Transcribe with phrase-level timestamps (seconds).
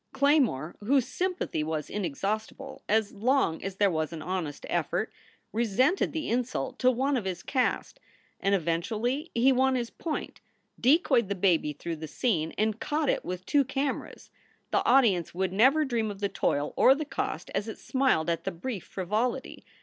[0.13, 5.13] Claymore, whose sympathy was inexhaustible as long as there was an honest effort,
[5.53, 7.99] resented the insult to one of his cast.
[8.39, 10.41] And eventually he won his point,
[10.79, 14.31] decoyed the baby through the scene, and caught it with two cameras.
[14.71, 18.43] The audience would never dream of the toil or the cost as it smiled at
[18.43, 19.63] the brief frivolity.